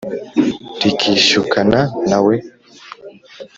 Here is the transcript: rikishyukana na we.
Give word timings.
rikishyukana 0.81 1.79
na 2.09 2.19
we. 2.25 2.35